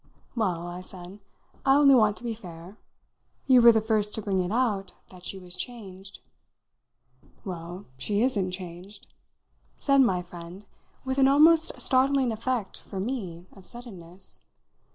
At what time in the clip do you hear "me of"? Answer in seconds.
12.99-13.67